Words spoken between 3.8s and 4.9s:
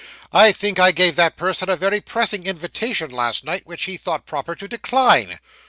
he thought proper to